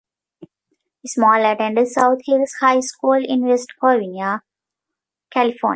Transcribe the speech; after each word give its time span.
Small 1.05 1.45
attended 1.45 1.87
South 1.89 2.21
Hills 2.25 2.55
High 2.59 2.79
School 2.79 3.23
in 3.23 3.45
West 3.45 3.73
Covina, 3.79 4.41
California. 5.29 5.69